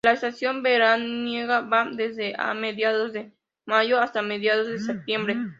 La 0.03 0.13
estación 0.13 0.63
veraniega 0.63 1.59
va 1.61 1.87
desde 1.91 2.33
A 2.35 2.55
Mediados 2.55 3.13
de 3.13 3.33
mayo 3.67 3.99
hasta 4.01 4.23
mediados 4.23 4.65
de 4.65 4.79
septiembre. 4.79 5.37